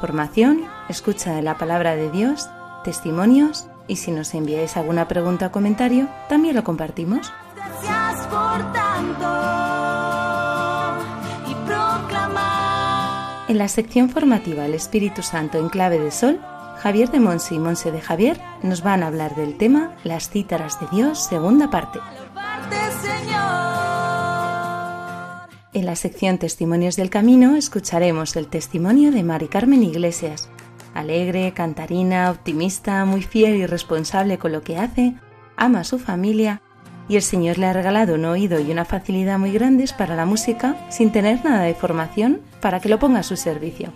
[0.00, 2.48] Formación, escucha de la palabra de Dios,
[2.84, 7.32] testimonios y si nos enviáis alguna pregunta o comentario, también lo compartimos.
[7.54, 9.26] gracias por tanto
[11.48, 13.46] y proclamar.
[13.48, 16.40] En la sección formativa El Espíritu Santo en clave de sol,
[16.78, 20.78] Javier de Monse y Monse de Javier nos van a hablar del tema Las cítaras
[20.80, 22.00] de Dios, segunda parte.
[25.76, 30.48] En la sección Testimonios del Camino escucharemos el testimonio de Mari Carmen Iglesias.
[30.94, 35.16] Alegre, cantarina, optimista, muy fiel y responsable con lo que hace,
[35.54, 36.62] ama a su familia
[37.10, 40.24] y el Señor le ha regalado un oído y una facilidad muy grandes para la
[40.24, 43.92] música sin tener nada de formación para que lo ponga a su servicio.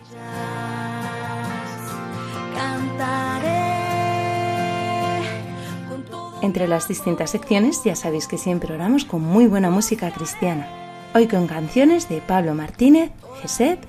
[6.42, 10.79] Entre las distintas secciones ya sabéis que siempre oramos con muy buena música cristiana.
[11.12, 13.10] Hoy con canciones de Pablo Martínez,
[13.42, 13.80] Geset,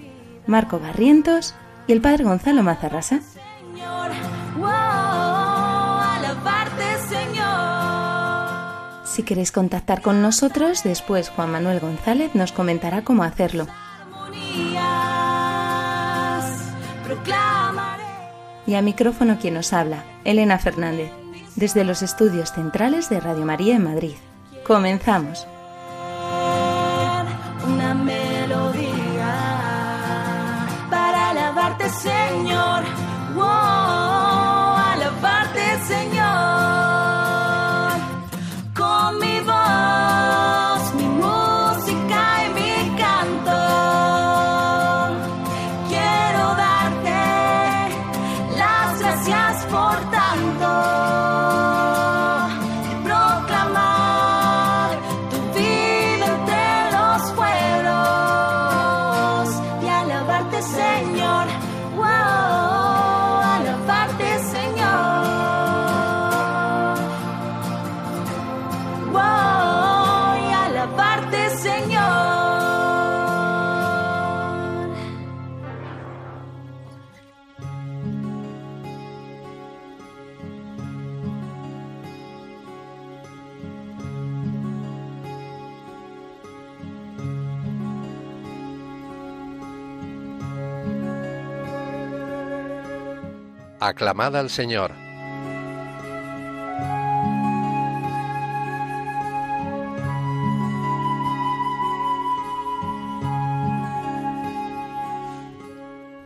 [0.47, 1.53] Marco Barrientos
[1.85, 3.19] y el Padre Gonzalo Mazarrasa.
[9.05, 13.67] Si queréis contactar con nosotros, después Juan Manuel González nos comentará cómo hacerlo.
[18.65, 21.11] Y a micrófono quien nos habla, Elena Fernández,
[21.55, 24.15] desde los estudios centrales de Radio María en Madrid.
[24.65, 25.45] Comenzamos.
[93.83, 94.91] Aclamad al Señor.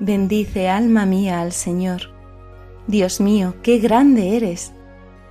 [0.01, 2.11] Bendice alma mía al Señor.
[2.87, 4.73] Dios mío, qué grande eres.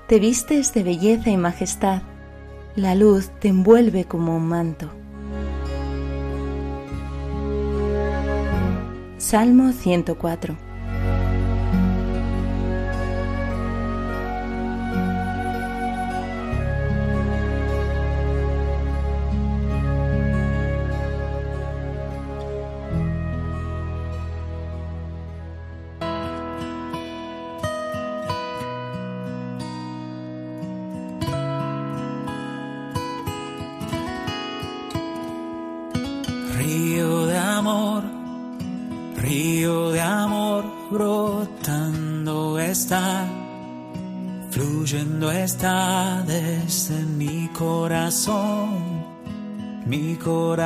[0.09, 2.05] Te vistes de belleza y majestad.
[2.75, 4.91] La luz te envuelve como un manto.
[9.19, 10.74] Salmo 104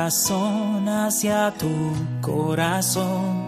[0.09, 3.45] corazón hacia tu corazón.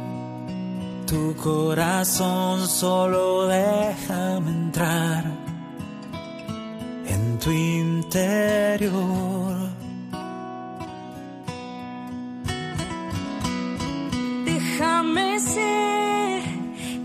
[1.08, 5.24] Tu corazón solo déjame entrar
[7.08, 8.92] en tu interior.
[14.46, 16.44] Déjame ser,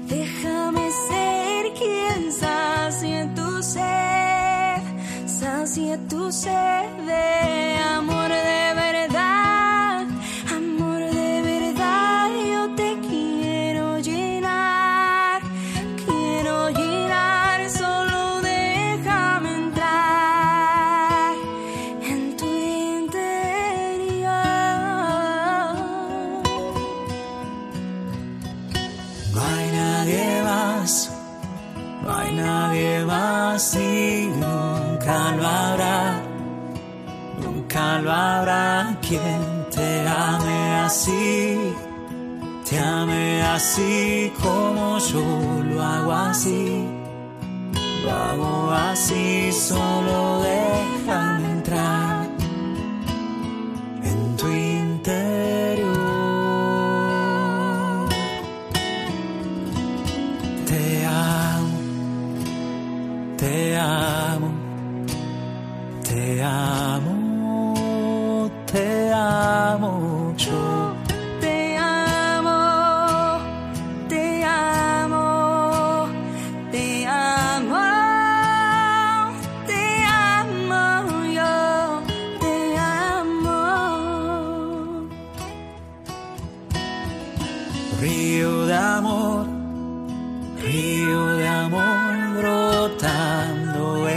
[0.06, 4.82] déjame ser quien sacie tu ser,
[5.26, 6.75] sacie tu ser.
[43.56, 45.24] Así como yo
[45.64, 46.84] lo hago así,
[48.04, 49.35] lo hago así,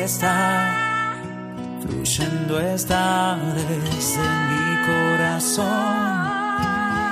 [0.09, 1.21] está,
[1.81, 5.67] fluyendo está desde mi corazón,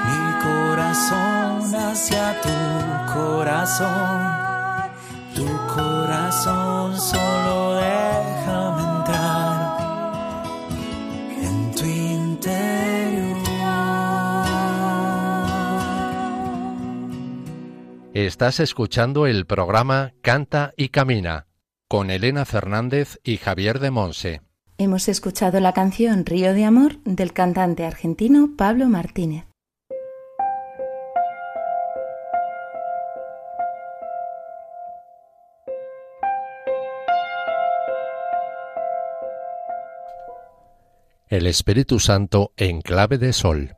[0.07, 2.57] mi corazón hacia tu
[3.13, 4.17] corazón,
[5.35, 5.45] tu
[5.75, 9.77] corazón solo déjame entrar
[11.43, 13.37] en tu interior.
[18.15, 21.46] Estás escuchando el programa Canta y Camina
[21.87, 24.41] con Elena Fernández y Javier de Monse.
[24.77, 29.45] Hemos escuchado la canción Río de Amor del cantante argentino Pablo Martínez.
[41.29, 43.76] El Espíritu Santo en clave de sol.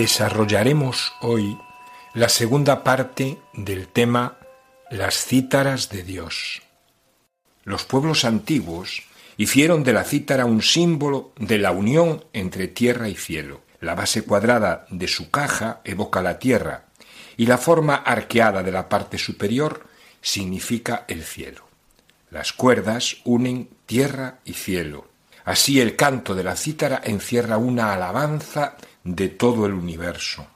[0.00, 1.58] Desarrollaremos hoy
[2.14, 4.38] la segunda parte del tema
[4.90, 6.62] Las cítaras de Dios.
[7.64, 9.02] Los pueblos antiguos
[9.36, 13.60] hicieron de la cítara un símbolo de la unión entre tierra y cielo.
[13.78, 16.86] La base cuadrada de su caja evoca la tierra
[17.36, 19.86] y la forma arqueada de la parte superior
[20.22, 21.66] significa el cielo.
[22.30, 25.08] Las cuerdas unen tierra y cielo.
[25.44, 28.78] Así el canto de la cítara encierra una alabanza
[29.14, 30.46] de todo el universo.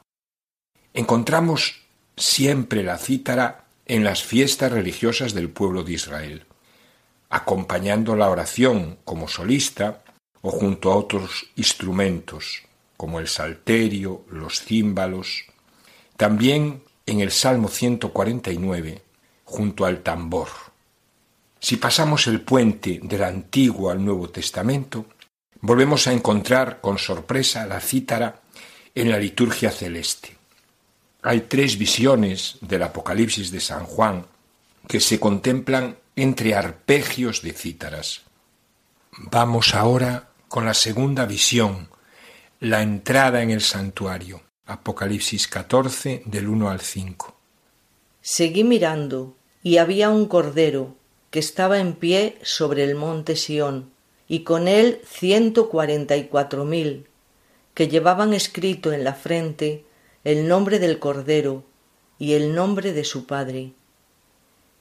[0.92, 1.82] Encontramos
[2.16, 6.46] siempre la cítara en las fiestas religiosas del pueblo de Israel,
[7.28, 10.02] acompañando la oración como solista
[10.40, 12.62] o junto a otros instrumentos
[12.96, 15.44] como el salterio, los címbalos,
[16.16, 19.02] también en el Salmo 149
[19.44, 20.48] junto al tambor.
[21.58, 25.06] Si pasamos el puente del Antiguo al Nuevo Testamento,
[25.60, 28.42] volvemos a encontrar con sorpresa la cítara
[28.94, 30.36] en la liturgia celeste.
[31.22, 34.26] Hay tres visiones del Apocalipsis de San Juan
[34.86, 38.22] que se contemplan entre arpegios de cítaras.
[39.16, 41.88] Vamos ahora con la segunda visión,
[42.60, 44.42] la entrada en el santuario.
[44.66, 47.36] Apocalipsis 14 del 1 al 5.
[48.22, 50.96] Seguí mirando, y había un cordero
[51.30, 53.90] que estaba en pie sobre el monte Sión,
[54.26, 57.06] y con él ciento cuarenta y cuatro mil,
[57.74, 59.84] que llevaban escrito en la frente
[60.24, 61.64] el nombre del cordero
[62.18, 63.72] y el nombre de su padre.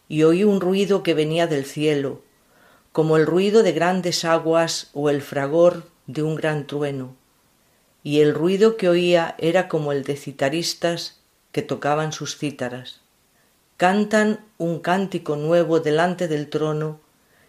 [0.08, 2.22] Y oí un ruido que venía del cielo,
[2.92, 7.16] como el ruido de grandes aguas o el fragor de un gran trueno
[8.04, 11.22] y el ruido que oía era como el de citaristas
[11.54, 13.00] que tocaban sus cítaras.
[13.78, 17.00] Cantan un cántico nuevo delante del trono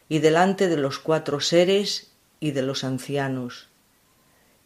[0.08, 3.68] y delante de los cuatro seres y de los ancianos.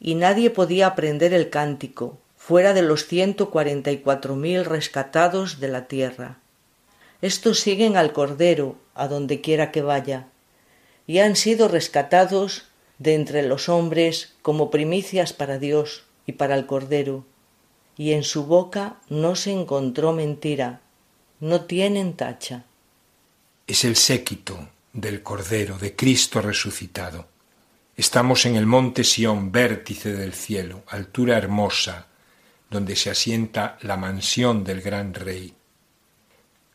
[0.00, 5.60] Y nadie podía aprender el cántico fuera de los ciento cuarenta y cuatro mil rescatados
[5.60, 6.38] de la tierra.
[7.20, 10.28] Estos siguen al Cordero a donde quiera que vaya,
[11.06, 16.66] y han sido rescatados de entre los hombres como primicias para Dios y para el
[16.66, 17.24] Cordero,
[17.96, 20.80] y en su boca no se encontró mentira,
[21.40, 22.64] no tienen tacha.
[23.66, 27.26] Es el séquito del Cordero, de Cristo resucitado.
[27.98, 32.06] Estamos en el monte Sión, vértice del cielo, altura hermosa,
[32.70, 35.52] donde se asienta la mansión del gran rey.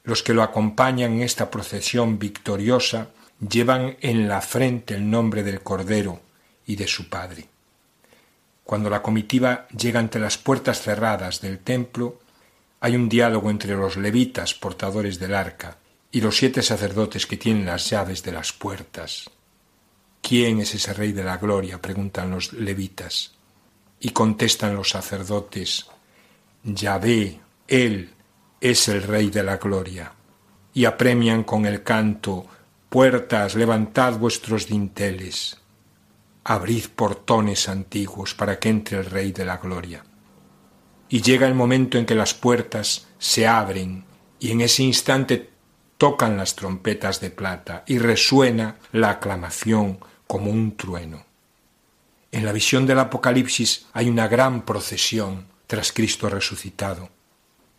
[0.04, 5.62] Los que lo acompañan en esta procesión victoriosa llevan en la frente el nombre del
[5.62, 6.20] Cordero
[6.66, 7.48] y de su Padre.
[8.66, 12.20] Cuando la comitiva llega ante las puertas cerradas del templo,
[12.82, 15.78] hay un diálogo entre los levitas portadores del arca
[16.12, 19.30] y los siete sacerdotes que tienen las llaves de las puertas.
[20.24, 21.82] ¿Quién es ese Rey de la Gloria?
[21.82, 23.34] preguntan los levitas.
[24.00, 25.86] Y contestan los sacerdotes,
[26.64, 28.10] Yahvé, Él
[28.62, 30.14] es el Rey de la Gloria.
[30.74, 32.48] Y apremian con el canto,
[32.88, 35.58] Puertas, levantad vuestros dinteles.
[36.46, 40.06] Abrid portones antiguos para que entre el Rey de la Gloria.
[41.10, 44.06] Y llega el momento en que las puertas se abren
[44.40, 45.50] y en ese instante
[45.98, 50.00] tocan las trompetas de plata y resuena la aclamación
[50.34, 51.24] como un trueno.
[52.32, 57.12] En la visión del Apocalipsis hay una gran procesión tras Cristo resucitado.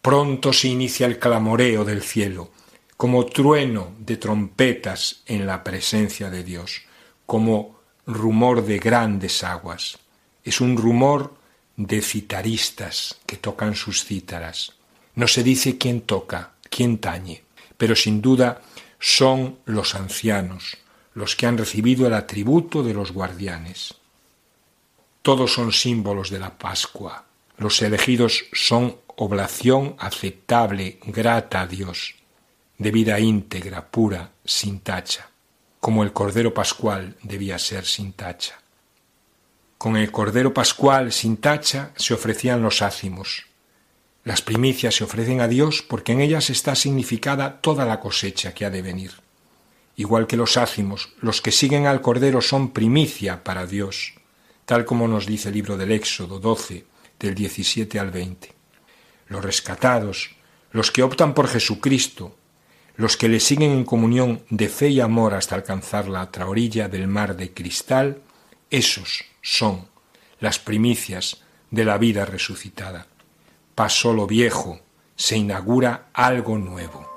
[0.00, 2.52] Pronto se inicia el clamoreo del cielo,
[2.96, 6.82] como trueno de trompetas en la presencia de Dios,
[7.26, 9.98] como rumor de grandes aguas.
[10.44, 11.34] Es un rumor
[11.76, 14.74] de citaristas que tocan sus cítaras.
[15.16, 17.42] No se dice quién toca, quién tañe,
[17.76, 18.62] pero sin duda
[19.00, 20.78] son los ancianos,
[21.14, 23.94] los que han recibido el atributo de los guardianes.
[25.22, 27.24] Todos son símbolos de la Pascua.
[27.56, 32.16] Los elegidos son oblación aceptable, grata a Dios,
[32.78, 35.30] de vida íntegra, pura, sin tacha,
[35.80, 38.60] como el Cordero Pascual debía ser sin tacha.
[39.78, 43.46] Con el Cordero Pascual sin tacha se ofrecían los ácimos.
[44.24, 48.64] Las primicias se ofrecen a Dios porque en ellas está significada toda la cosecha que
[48.64, 49.23] ha de venir.
[49.96, 54.14] Igual que los ácimos, los que siguen al Cordero son primicia para Dios,
[54.64, 56.84] tal como nos dice el libro del Éxodo 12,
[57.18, 58.52] del 17 al 20.
[59.28, 60.30] Los rescatados,
[60.72, 62.36] los que optan por Jesucristo,
[62.96, 66.88] los que le siguen en comunión de fe y amor hasta alcanzar la otra orilla
[66.88, 68.22] del mar de cristal,
[68.70, 69.88] esos son
[70.40, 73.06] las primicias de la vida resucitada.
[73.74, 74.80] Pasó lo viejo,
[75.16, 77.13] se inaugura algo nuevo.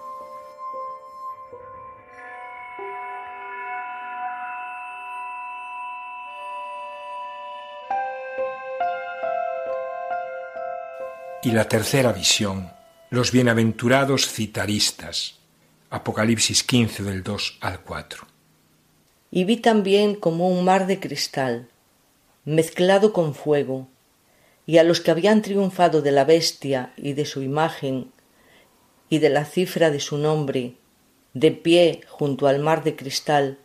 [11.44, 12.72] Y la tercera visión,
[13.12, 15.36] los bienaventurados citaristas.
[15.92, 18.26] Apocalipsis 15 del 2 al 4.
[19.30, 21.70] Y vi también como un mar de cristal,
[22.44, 23.88] mezclado con fuego,
[24.66, 28.12] y a los que habían triunfado de la bestia y de su imagen
[29.08, 30.74] y de la cifra de su nombre,
[31.36, 33.60] de pie junto al mar de cristal,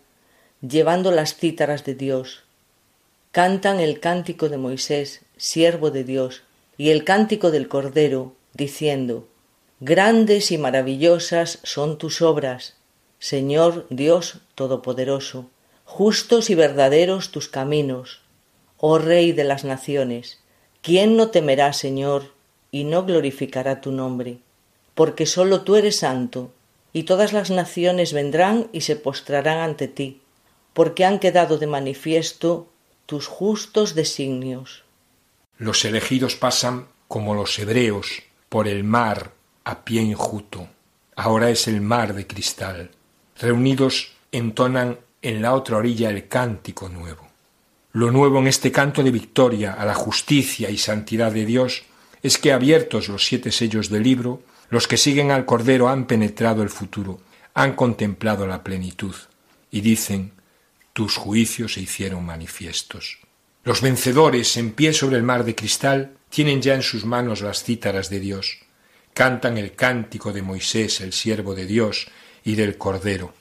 [0.61, 2.45] llevando las cítaras de Dios,
[3.33, 6.43] cantan el cántico de Moisés, siervo de Dios,
[6.83, 9.29] y el cántico del Cordero, diciendo,
[9.79, 12.75] Grandes y maravillosas son tus obras,
[13.21, 15.49] Señor Dios Todopoderoso,
[15.85, 18.23] justos y verdaderos tus caminos,
[18.79, 20.41] oh Rey de las naciones.
[20.81, 22.33] ¿Quién no temerá, Señor,
[22.73, 24.39] y no glorificará tu nombre?
[24.97, 26.51] Porque sólo tú eres santo,
[26.93, 30.21] y todas las naciones vendrán y se postrarán ante ti,
[30.73, 32.67] porque han quedado de manifiesto
[33.07, 34.82] tus justos designios.
[35.62, 39.31] Los elegidos pasan como los hebreos por el mar
[39.62, 40.66] a pie enjuto.
[41.14, 42.90] Ahora es el mar de cristal.
[43.38, 47.28] Reunidos entonan en la otra orilla el cántico nuevo.
[47.92, 51.85] Lo nuevo en este canto de victoria a la justicia y santidad de Dios
[52.25, 56.64] es que abiertos los siete sellos del libro, los que siguen al Cordero han penetrado
[56.64, 57.21] el futuro,
[57.54, 59.14] han contemplado la plenitud
[59.71, 60.33] y dicen,
[60.92, 63.21] tus juicios se hicieron manifiestos.
[63.64, 67.62] Los vencedores, en pie sobre el mar de cristal, tienen ya en sus manos las
[67.62, 68.59] cítaras de Dios.
[69.14, 72.09] Cantan el cántico de Moisés, el siervo de Dios,
[72.45, 73.35] y del Cordero.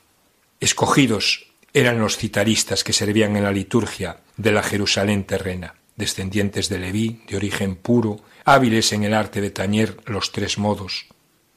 [0.60, 6.78] Escogidos eran los citaristas que servían en la liturgia de la Jerusalén terrena, descendientes de
[6.78, 11.08] Leví, de origen puro, hábiles en el arte de tañer los tres modos.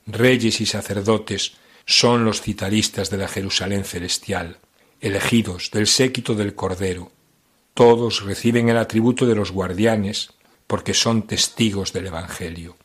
[0.06, 1.54] Reyes y sacerdotes
[1.84, 4.58] son los citaristas de la Jerusalén celestial,
[5.00, 7.12] elegidos del séquito del Cordero,
[7.74, 10.30] todos reciben el atributo de los guardianes
[10.66, 12.76] porque son testigos del Evangelio.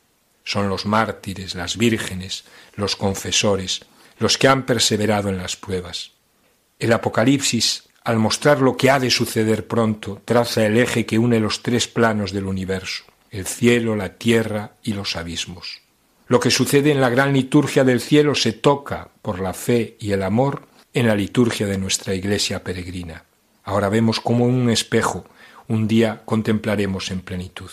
[0.44, 2.44] Son los mártires, las vírgenes,
[2.76, 3.86] los confesores,
[4.18, 6.12] los que han perseverado en las pruebas.
[6.80, 11.40] El Apocalipsis, al mostrar lo que ha de suceder pronto, traza el eje que une
[11.40, 15.82] los tres planos del universo, el cielo, la tierra y los abismos.
[16.28, 20.12] Lo que sucede en la gran liturgia del cielo se toca, por la fe y
[20.14, 23.26] el amor, en la liturgia de nuestra iglesia peregrina.
[23.70, 25.26] Ahora vemos como un espejo,
[25.68, 27.70] un día contemplaremos en plenitud.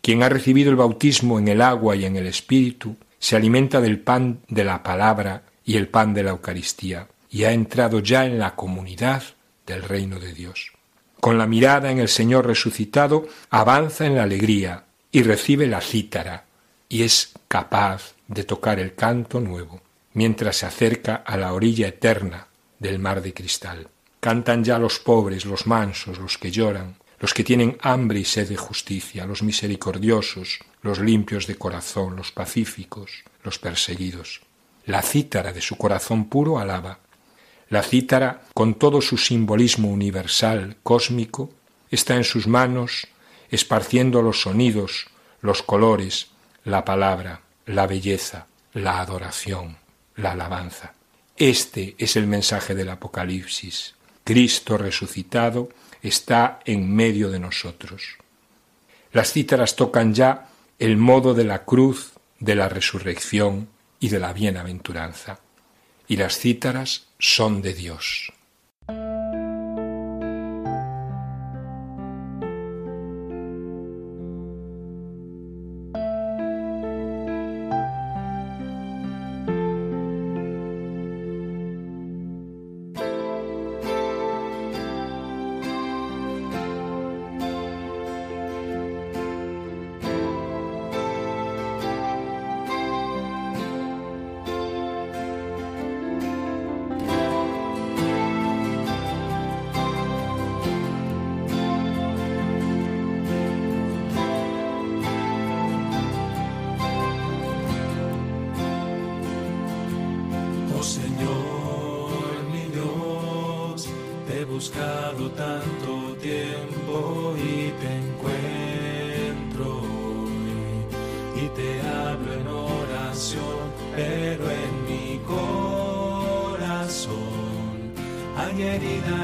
[0.00, 4.00] Quien ha recibido el bautismo en el agua y en el Espíritu, se alimenta del
[4.00, 8.38] pan de la palabra y el pan de la Eucaristía, y ha entrado ya en
[8.38, 9.22] la comunidad
[9.66, 10.72] del reino de Dios.
[11.20, 16.46] Con la mirada en el Señor resucitado, avanza en la alegría y recibe la cítara,
[16.88, 19.82] y es capaz de tocar el canto nuevo,
[20.14, 22.46] mientras se acerca a la orilla eterna
[22.78, 23.88] del mar de cristal.
[24.20, 28.48] Cantan ya los pobres, los mansos, los que lloran, los que tienen hambre y sed
[28.48, 34.40] de justicia, los misericordiosos, los limpios de corazón, los pacíficos, los perseguidos.
[34.86, 37.00] La cítara de su corazón puro alaba.
[37.68, 41.50] La cítara, con todo su simbolismo universal, cósmico,
[41.90, 43.08] está en sus manos,
[43.50, 45.08] esparciendo los sonidos,
[45.40, 46.28] los colores,
[46.64, 49.76] la palabra, la belleza, la adoración,
[50.16, 50.94] la alabanza.
[51.36, 53.94] Este es el mensaje del Apocalipsis.
[54.28, 55.70] Cristo resucitado
[56.02, 58.18] está en medio de nosotros.
[59.10, 64.34] Las cítaras tocan ya el modo de la cruz, de la resurrección y de la
[64.34, 65.40] bienaventuranza.
[66.08, 68.34] Y las cítaras son de Dios.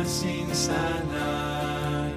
[0.05, 2.13] Sin sanar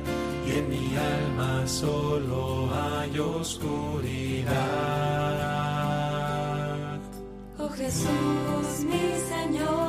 [0.45, 4.57] y en mi alma solo hay oscuridad.
[7.59, 9.86] Oh Jesús, mi Señor,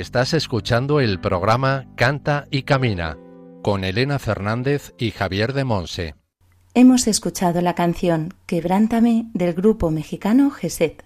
[0.00, 3.16] Estás escuchando el programa Canta y Camina
[3.62, 6.14] con Elena Fernández y Javier de Monse.
[6.74, 11.02] Hemos escuchado la canción Quebrántame del grupo mexicano Geset.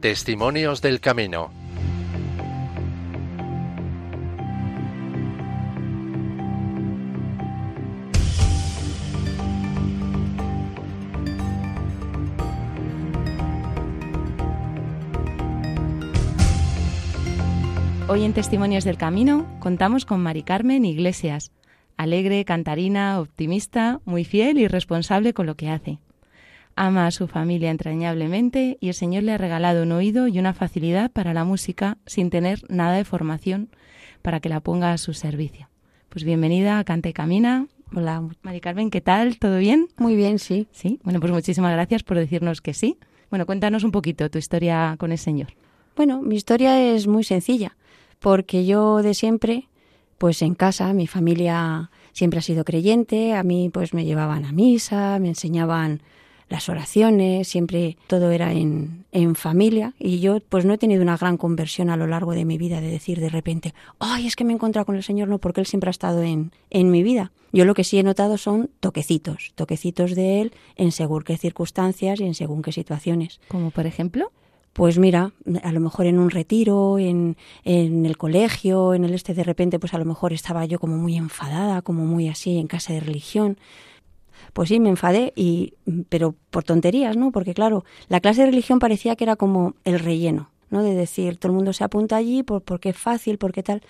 [0.00, 1.59] Testimonios del Camino.
[18.12, 21.52] Hoy en Testimonios del Camino contamos con Mari Carmen Iglesias,
[21.96, 26.00] alegre, cantarina, optimista, muy fiel y responsable con lo que hace.
[26.74, 30.54] Ama a su familia entrañablemente y el Señor le ha regalado un oído y una
[30.54, 33.68] facilidad para la música sin tener nada de formación
[34.22, 35.68] para que la ponga a su servicio.
[36.08, 37.68] Pues bienvenida a Canta y Camina.
[37.94, 39.38] Hola, Mari Carmen, ¿qué tal?
[39.38, 39.86] ¿Todo bien?
[39.98, 40.66] Muy bien, sí.
[40.72, 42.98] Sí, bueno, pues muchísimas gracias por decirnos que sí.
[43.30, 45.54] Bueno, cuéntanos un poquito tu historia con el Señor.
[45.94, 47.76] Bueno, mi historia es muy sencilla,
[48.20, 49.68] porque yo de siempre,
[50.18, 54.52] pues en casa, mi familia siempre ha sido creyente, a mí pues me llevaban a
[54.52, 56.02] misa, me enseñaban
[56.50, 61.16] las oraciones, siempre todo era en, en familia y yo pues no he tenido una
[61.16, 64.44] gran conversión a lo largo de mi vida de decir de repente, ay, es que
[64.44, 67.02] me he encontrado con el Señor, no, porque Él siempre ha estado en, en mi
[67.02, 67.32] vida.
[67.52, 72.20] Yo lo que sí he notado son toquecitos, toquecitos de Él en según qué circunstancias
[72.20, 73.40] y en según qué situaciones.
[73.48, 74.32] Como por ejemplo,
[74.72, 79.34] Pues mira, a lo mejor en un retiro, en, en el colegio, en el este
[79.34, 82.68] de repente, pues a lo mejor estaba yo como muy enfadada, como muy así en
[82.68, 83.58] casa de religión.
[84.52, 85.74] Pues sí, me enfadé, y,
[86.08, 87.30] pero por tonterías, ¿no?
[87.32, 90.82] Porque claro, la clase de religión parecía que era como el relleno, ¿no?
[90.82, 93.82] De decir, todo el mundo se apunta allí por, porque es fácil, porque tal.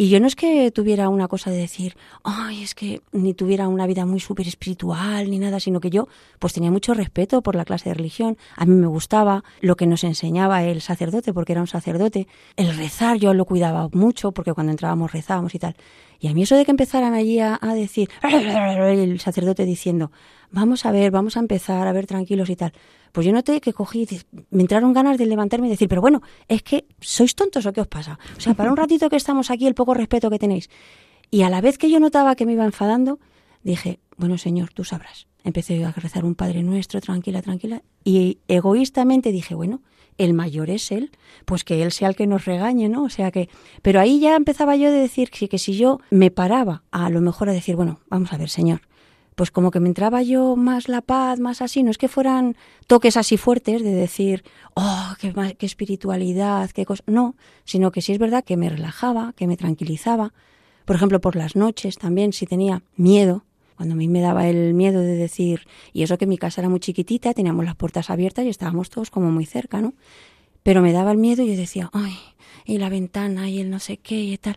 [0.00, 3.66] Y yo no es que tuviera una cosa de decir, ay, es que ni tuviera
[3.66, 6.06] una vida muy súper espiritual ni nada, sino que yo
[6.38, 8.38] pues tenía mucho respeto por la clase de religión.
[8.54, 12.28] A mí me gustaba lo que nos enseñaba el sacerdote, porque era un sacerdote.
[12.54, 15.74] El rezar yo lo cuidaba mucho, porque cuando entrábamos rezábamos y tal.
[16.20, 20.12] Y a mí eso de que empezaran allí a, a decir, el sacerdote diciendo,
[20.50, 22.72] vamos a ver, vamos a empezar, a ver tranquilos y tal.
[23.12, 24.06] Pues yo noté que cogí,
[24.50, 27.80] me entraron ganas de levantarme y decir, pero bueno, es que sois tontos o qué
[27.80, 28.18] os pasa.
[28.36, 30.68] O sea, para un ratito que estamos aquí, el poco respeto que tenéis.
[31.30, 33.18] Y a la vez que yo notaba que me iba enfadando,
[33.62, 35.26] dije, bueno, Señor, tú sabrás.
[35.44, 37.82] Empecé a rezar un Padre Nuestro, tranquila, tranquila.
[38.04, 39.82] Y egoístamente dije, bueno,
[40.18, 41.12] el mayor es él,
[41.44, 43.04] pues que él sea el que nos regañe, ¿no?
[43.04, 43.48] O sea que,
[43.82, 47.20] pero ahí ya empezaba yo de decir que, que si yo me paraba a lo
[47.20, 48.82] mejor a decir, bueno, vamos a ver, señor,
[49.38, 52.56] pues como que me entraba yo más la paz, más así, no es que fueran
[52.88, 54.42] toques así fuertes de decir,
[54.74, 59.34] oh, qué, qué espiritualidad, qué cosa, no, sino que sí es verdad que me relajaba,
[59.36, 60.34] que me tranquilizaba.
[60.84, 63.44] Por ejemplo, por las noches también, si tenía miedo,
[63.76, 66.68] cuando a mí me daba el miedo de decir, y eso que mi casa era
[66.68, 69.94] muy chiquitita, teníamos las puertas abiertas y estábamos todos como muy cerca, ¿no?
[70.64, 72.18] Pero me daba el miedo y yo decía, ay,
[72.64, 74.56] y la ventana y el no sé qué y tal.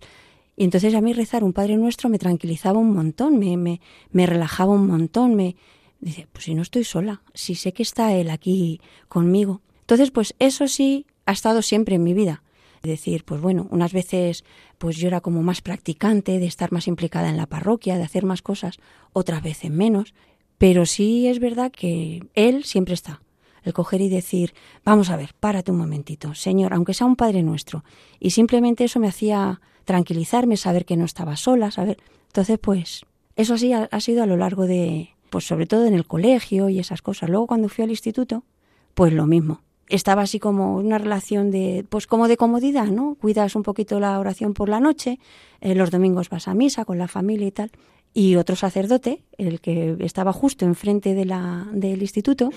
[0.56, 4.26] Y entonces a mí rezar un Padre Nuestro me tranquilizaba un montón, me, me, me
[4.26, 5.56] relajaba un montón, me
[6.00, 9.62] dice, pues si no estoy sola, si sé que está Él aquí conmigo.
[9.82, 12.44] Entonces, pues eso sí ha estado siempre en mi vida.
[12.84, 14.44] Es decir, pues bueno, unas veces
[14.78, 18.26] pues yo era como más practicante, de estar más implicada en la parroquia, de hacer
[18.26, 18.78] más cosas,
[19.14, 20.16] otras veces menos,
[20.58, 23.22] pero sí es verdad que Él siempre está.
[23.64, 27.44] El coger y decir, vamos a ver, párate un momentito, Señor, aunque sea un Padre
[27.44, 27.84] nuestro.
[28.20, 31.98] Y simplemente eso me hacía tranquilizarme, saber que no estaba sola, saber.
[32.28, 35.94] Entonces, pues, eso sí ha, ha sido a lo largo de, pues sobre todo en
[35.94, 37.30] el colegio y esas cosas.
[37.30, 38.44] Luego cuando fui al instituto,
[38.94, 39.62] pues lo mismo.
[39.88, 43.16] Estaba así como una relación de, pues como de comodidad, ¿no?
[43.16, 45.20] Cuidas un poquito la oración por la noche,
[45.62, 47.72] eh, los domingos vas a misa con la familia y tal.
[48.14, 52.52] Y otro sacerdote, el que estaba justo enfrente de la, del instituto,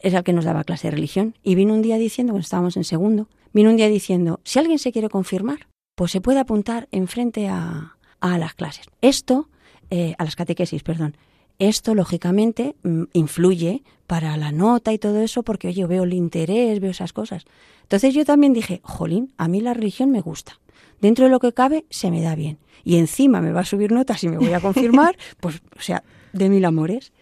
[0.00, 1.34] es el que nos daba clase de religión.
[1.42, 4.78] Y vino un día diciendo, cuando estábamos en segundo, vino un día diciendo, si alguien
[4.78, 5.66] se quiere confirmar,
[5.98, 8.86] pues se puede apuntar enfrente a, a las clases.
[9.02, 9.48] Esto,
[9.90, 11.16] eh, a las catequesis, perdón.
[11.58, 16.78] Esto, lógicamente, mm, influye para la nota y todo eso, porque yo veo el interés,
[16.78, 17.46] veo esas cosas.
[17.82, 20.60] Entonces yo también dije, jolín, a mí la religión me gusta.
[21.00, 22.58] Dentro de lo que cabe, se me da bien.
[22.84, 26.04] Y encima me va a subir notas y me voy a confirmar, pues, o sea,
[26.32, 27.12] de mil amores.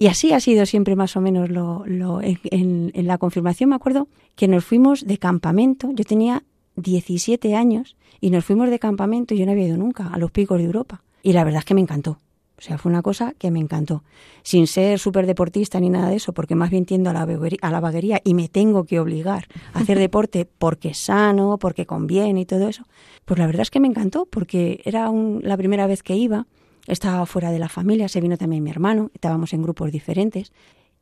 [0.00, 3.70] Y así ha sido siempre más o menos lo, lo en, en- en la confirmación.
[3.70, 5.90] Me acuerdo que nos fuimos de campamento.
[5.94, 6.42] Yo tenía
[6.76, 10.30] 17 años y nos fuimos de campamento y yo no había ido nunca a los
[10.30, 11.02] picos de Europa.
[11.22, 12.18] Y la verdad es que me encantó.
[12.58, 14.04] O sea, fue una cosa que me encantó.
[14.42, 17.58] Sin ser súper deportista ni nada de eso, porque más bien tiendo a la, vaguería,
[17.62, 21.86] a la vaguería y me tengo que obligar a hacer deporte porque es sano, porque
[21.86, 22.84] conviene y todo eso.
[23.24, 26.46] Pues la verdad es que me encantó porque era un- la primera vez que iba
[26.86, 30.52] estaba fuera de la familia, se vino también mi hermano, estábamos en grupos diferentes.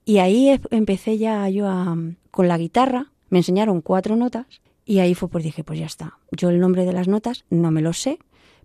[0.04, 1.96] Y ahí empecé ya yo a,
[2.30, 4.46] con la guitarra, me enseñaron cuatro notas
[4.88, 6.18] y ahí fue pues dije, pues ya está.
[6.32, 8.18] Yo el nombre de las notas no me lo sé,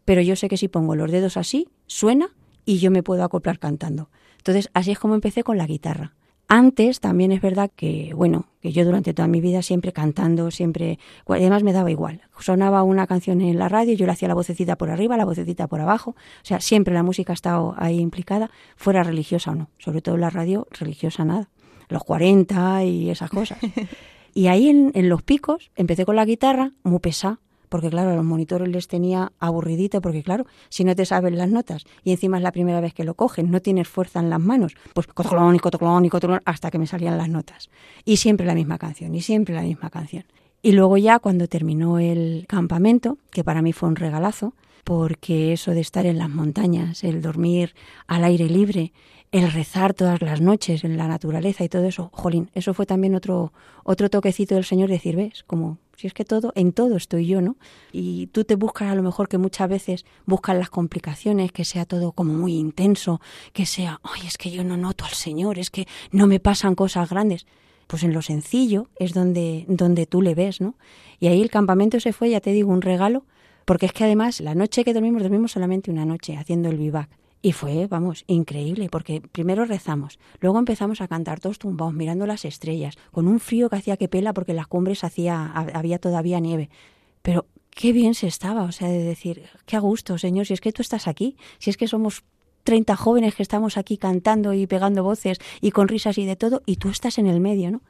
[0.05, 2.29] pero yo sé que si pongo los dedos así, suena
[2.63, 4.09] y yo me puedo acoplar cantando.
[4.37, 6.13] Entonces así es como empecé con la guitarra.
[6.47, 10.97] Antes también es verdad que, bueno, que yo durante toda mi vida siempre cantando, siempre,
[11.27, 12.21] además me daba igual.
[12.39, 15.67] Sonaba una canción en la radio, yo le hacía la vocecita por arriba, la vocecita
[15.67, 19.69] por abajo, o sea, siempre la música ha estado ahí implicada, fuera religiosa o no,
[19.77, 21.49] sobre todo la radio religiosa nada,
[21.89, 23.57] los 40 y esas cosas.
[24.33, 28.67] Y ahí en, los picos empecé con la guitarra, muy pesada, porque claro, los monitores
[28.67, 32.51] les tenía aburridito, porque claro, si no te sabes las notas y encima es la
[32.51, 36.05] primera vez que lo cogen, no tienes fuerza en las manos, pues cotolón y cotolón
[36.05, 37.69] y cotolón hasta que me salían las notas.
[38.05, 40.25] Y siempre la misma canción, y siempre la misma canción.
[40.61, 45.71] Y luego ya cuando terminó el campamento, que para mí fue un regalazo, porque eso
[45.71, 47.73] de estar en las montañas, el dormir
[48.07, 48.93] al aire libre,
[49.33, 53.15] el rezar todas las noches en la naturaleza y todo eso, jolín, eso fue también
[53.15, 53.51] otro,
[53.83, 57.41] otro toquecito del Señor, decir, ves, como si es que todo, en todo estoy yo,
[57.41, 57.57] ¿no?
[57.91, 61.85] Y tú te buscas a lo mejor que muchas veces buscas las complicaciones, que sea
[61.85, 63.21] todo como muy intenso,
[63.53, 66.75] que sea, ay, es que yo no noto al Señor, es que no me pasan
[66.75, 67.47] cosas grandes.
[67.87, 70.75] Pues en lo sencillo es donde, donde tú le ves, ¿no?
[71.19, 73.25] Y ahí el campamento se fue, ya te digo, un regalo,
[73.65, 77.09] porque es que además la noche que dormimos, dormimos solamente una noche haciendo el vivac.
[77.45, 82.45] Y fue, vamos, increíble, porque primero rezamos, luego empezamos a cantar todos tumbados, mirando las
[82.45, 86.39] estrellas, con un frío que hacía que pela porque en las cumbres hacía, había todavía
[86.39, 86.69] nieve.
[87.21, 90.61] Pero qué bien se estaba, o sea, de decir, qué a gusto, Señor, si es
[90.61, 92.23] que tú estás aquí, si es que somos
[92.63, 96.61] 30 jóvenes que estamos aquí cantando y pegando voces y con risas y de todo,
[96.65, 97.81] y tú estás en el medio, ¿no?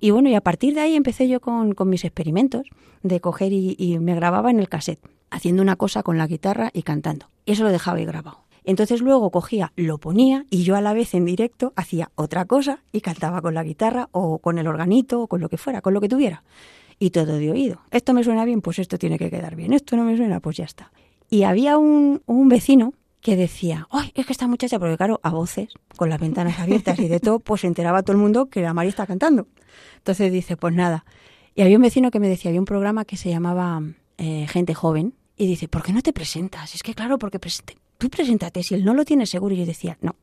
[0.00, 2.62] Y bueno, y a partir de ahí empecé yo con, con mis experimentos
[3.02, 6.70] de coger y, y me grababa en el cassette, haciendo una cosa con la guitarra
[6.72, 7.28] y cantando.
[7.44, 8.45] Y eso lo dejaba ahí grabado.
[8.66, 12.82] Entonces luego cogía, lo ponía y yo a la vez en directo hacía otra cosa
[12.92, 15.94] y cantaba con la guitarra o con el organito o con lo que fuera, con
[15.94, 16.42] lo que tuviera.
[16.98, 17.80] Y todo de oído.
[17.90, 19.72] Esto me suena bien, pues esto tiene que quedar bien.
[19.72, 20.92] Esto no me suena, pues ya está.
[21.30, 24.78] Y había un, un vecino que decía, ¡ay, es que esta muchacha!
[24.78, 28.12] Porque claro, a voces, con las ventanas abiertas y de todo, pues se enteraba todo
[28.12, 29.46] el mundo que la María está cantando.
[29.98, 31.04] Entonces dice, pues nada.
[31.54, 33.82] Y había un vecino que me decía, había un programa que se llamaba
[34.18, 36.74] eh, Gente Joven, y dice, ¿por qué no te presentas?
[36.74, 39.54] Es que claro, porque presente, tú preséntate, si él no lo tiene seguro.
[39.54, 40.16] Yo decía, no,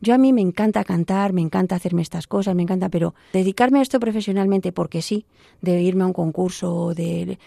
[0.00, 3.78] Yo a mí me encanta cantar, me encanta hacerme estas cosas, me encanta, pero dedicarme
[3.78, 5.26] a esto profesionalmente porque sí,
[5.62, 7.38] de irme a un concurso, de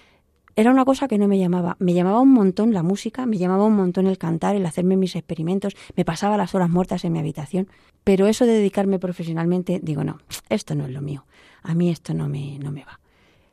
[0.57, 1.77] era una cosa que no me llamaba.
[1.77, 5.15] Me llamaba un montón la música, me llamaba un montón el cantar, el hacerme mis
[5.15, 7.67] experimentos, me pasaba las horas muertas en mi habitación.
[8.03, 10.17] Pero eso de dedicarme profesionalmente, digo, no,
[10.49, 11.27] esto no es lo mío.
[11.61, 12.99] A mí esto no me, no me va.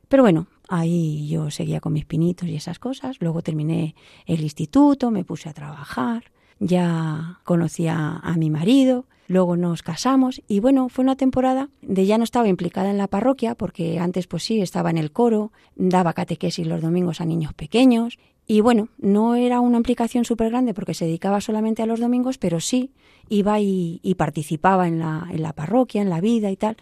[0.09, 3.17] Pero bueno, ahí yo seguía con mis pinitos y esas cosas.
[3.21, 3.95] Luego terminé
[4.27, 6.25] el instituto, me puse a trabajar,
[6.59, 12.19] ya conocía a mi marido, luego nos casamos y bueno, fue una temporada de ya
[12.19, 16.13] no estaba implicada en la parroquia porque antes pues sí, estaba en el coro, daba
[16.13, 20.95] catequesis los domingos a niños pequeños y bueno, no era una implicación súper grande porque
[20.95, 22.91] se dedicaba solamente a los domingos, pero sí
[23.31, 26.77] iba y, y participaba en la, en la parroquia, en la vida y tal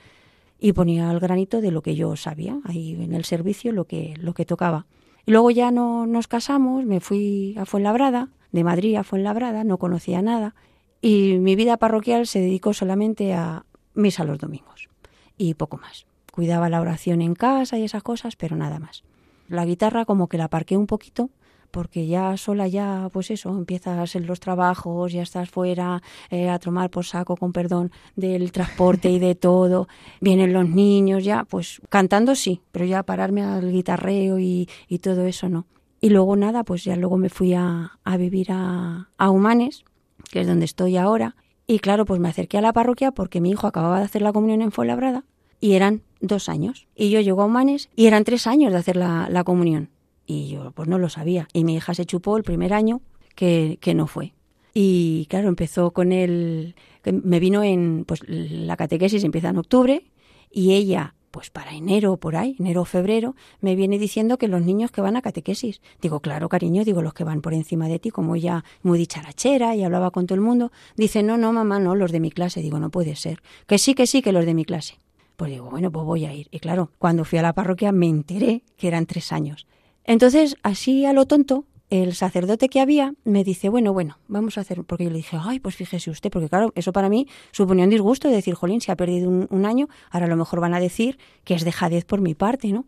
[0.62, 4.14] y ponía el granito de lo que yo sabía, ahí en el servicio lo que,
[4.20, 4.86] lo que tocaba.
[5.26, 9.78] Y luego ya no, nos casamos, me fui a Fuenlabrada, de Madrid a Fuenlabrada, no
[9.78, 10.54] conocía nada,
[11.00, 14.88] y mi vida parroquial se dedicó solamente a misa los domingos
[15.36, 16.06] y poco más.
[16.30, 19.02] Cuidaba la oración en casa y esas cosas, pero nada más.
[19.48, 21.30] La guitarra como que la aparqué un poquito
[21.72, 26.58] porque ya sola ya, pues eso, empiezas en los trabajos, ya estás fuera eh, a
[26.60, 29.88] tomar por saco, con perdón, del transporte y de todo,
[30.20, 35.26] vienen los niños, ya, pues cantando sí, pero ya pararme al guitarreo y, y todo
[35.26, 35.66] eso no.
[36.00, 39.84] Y luego nada, pues ya luego me fui a, a vivir a, a Humanes,
[40.30, 41.34] que es donde estoy ahora,
[41.66, 44.32] y claro, pues me acerqué a la parroquia porque mi hijo acababa de hacer la
[44.32, 45.24] comunión en Fuenlabrada
[45.60, 46.86] y eran dos años.
[46.94, 49.88] Y yo llego a Humanes y eran tres años de hacer la, la comunión.
[50.32, 51.46] Y yo pues no lo sabía.
[51.52, 53.02] Y mi hija se chupó el primer año
[53.34, 54.32] que, que no fue.
[54.72, 56.74] Y claro, empezó con el...
[57.04, 58.04] Me vino en...
[58.06, 60.10] Pues la catequesis empieza en octubre
[60.50, 64.62] y ella, pues para enero por ahí, enero o febrero, me viene diciendo que los
[64.62, 65.82] niños que van a catequesis.
[66.00, 69.76] Digo, claro, cariño, digo, los que van por encima de ti, como ella muy dicharachera
[69.76, 70.72] y hablaba con todo el mundo.
[70.96, 72.62] Dice, no, no, mamá, no, los de mi clase.
[72.62, 73.42] Digo, no puede ser.
[73.66, 74.98] Que sí, que sí, que los de mi clase.
[75.36, 76.48] Pues digo, bueno, pues voy a ir.
[76.50, 79.66] Y claro, cuando fui a la parroquia me enteré que eran tres años.
[80.04, 84.62] Entonces, así a lo tonto, el sacerdote que había me dice, bueno, bueno, vamos a
[84.62, 87.84] hacer, porque yo le dije, ay, pues fíjese usted, porque claro, eso para mí suponía
[87.84, 90.72] un disgusto de decir, jolín, se ha perdido un, año, ahora a lo mejor van
[90.72, 92.86] a decir que es dejadez por mi parte, ¿no?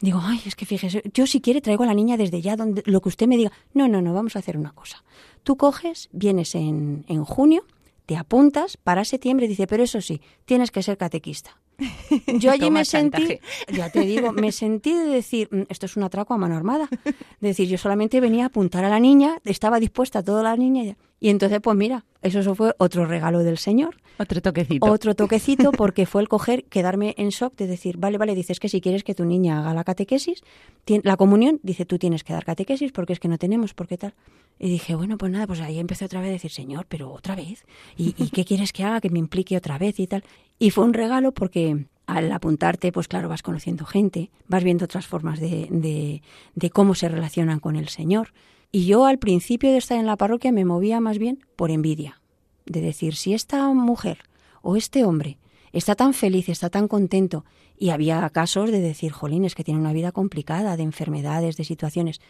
[0.00, 2.82] Digo, ay, es que fíjese, yo si quiere traigo a la niña desde ya, donde
[2.86, 3.52] lo que usted me diga.
[3.72, 5.04] No, no, no, vamos a hacer una cosa.
[5.44, 7.64] Tú coges, vienes en, en junio,
[8.10, 11.60] te apuntas para septiembre, dice, pero eso sí, tienes que ser catequista.
[12.40, 13.38] Yo allí me sentí,
[13.72, 16.88] ya te digo, me sentí de decir, esto es un atraco a mano armada.
[17.04, 20.82] De decir, yo solamente venía a apuntar a la niña, estaba dispuesta toda la niña.
[20.82, 20.96] Y
[21.28, 23.96] entonces, pues mira, eso, fue otro regalo del Señor.
[24.18, 24.86] Otro toquecito.
[24.86, 28.70] Otro toquecito porque fue el coger, quedarme en shock de decir, vale, vale, dices que
[28.70, 30.42] si quieres que tu niña haga la catequesis,
[30.86, 33.98] la comunión, dice, tú tienes que dar catequesis porque es que no tenemos, ¿por qué
[33.98, 34.14] tal?
[34.58, 37.34] Y dije, bueno, pues nada, pues ahí empecé otra vez a decir, Señor, pero otra
[37.34, 37.64] vez.
[37.96, 39.00] ¿Y, ¿Y qué quieres que haga?
[39.00, 40.24] Que me implique otra vez y tal.
[40.58, 45.06] Y fue un regalo porque al apuntarte, pues claro, vas conociendo gente, vas viendo otras
[45.06, 46.22] formas de, de,
[46.54, 48.32] de, cómo se relacionan con el Señor.
[48.72, 52.20] Y yo al principio de estar en la parroquia me movía más bien por envidia,
[52.66, 54.18] de decir, si esta mujer
[54.62, 55.38] o este hombre
[55.72, 57.44] está tan feliz, está tan contento,
[57.76, 61.64] y había casos de decir, jolín, es que tiene una vida complicada, de enfermedades, de
[61.64, 62.20] situaciones,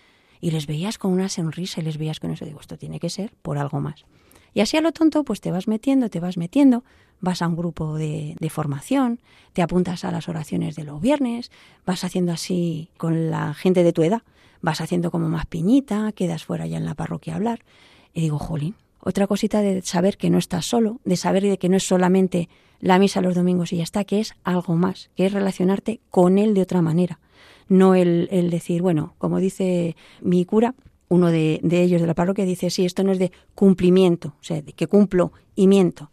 [0.40, 3.10] y les veías con una sonrisa y les veías con eso, digo, esto tiene que
[3.10, 4.06] ser por algo más.
[4.54, 6.84] Y así a lo tonto, pues te vas metiendo, te vas metiendo,
[7.20, 9.20] vas a un grupo de, de, formación,
[9.52, 11.50] te apuntas a las oraciones de los viernes,
[11.84, 14.22] vas haciendo así con la gente de tu edad,
[14.60, 17.64] vas haciendo como más piñita, quedas fuera ya en la parroquia a hablar.
[18.12, 21.68] Y digo, jolín, otra cosita de saber que no estás solo, de saber de que
[21.68, 22.48] no es solamente
[22.80, 26.38] la misa los domingos y ya está, que es algo más, que es relacionarte con
[26.38, 27.20] él de otra manera.
[27.68, 30.74] No el, el decir, bueno, como dice mi cura,
[31.08, 34.44] uno de, de, ellos de la parroquia dice, sí, esto no es de cumplimiento, o
[34.44, 36.10] sea, de que cumplo y miento.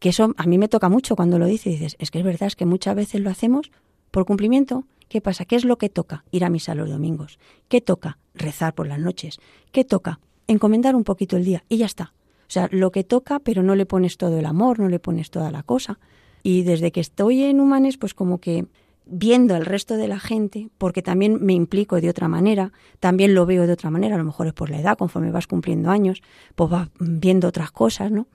[0.00, 2.46] Que eso a mí me toca mucho cuando lo dice, dices, es que es verdad,
[2.46, 3.70] es que muchas veces lo hacemos
[4.10, 4.84] por cumplimiento.
[5.08, 5.44] ¿Qué pasa?
[5.44, 6.24] ¿Qué es lo que toca?
[6.30, 7.38] Ir a misa los domingos.
[7.68, 8.18] ¿Qué toca?
[8.34, 9.38] Rezar por las noches.
[9.72, 10.20] ¿Qué toca?
[10.46, 12.12] Encomendar un poquito el día y ya está.
[12.42, 15.30] O sea, lo que toca, pero no le pones todo el amor, no le pones
[15.30, 15.98] toda la cosa.
[16.42, 18.66] Y desde que estoy en Humanes, pues como que
[19.04, 23.46] viendo al resto de la gente, porque también me implico de otra manera, también lo
[23.46, 26.22] veo de otra manera, a lo mejor es por la edad, conforme vas cumpliendo años,
[26.54, 28.26] pues vas viendo otras cosas, ¿no?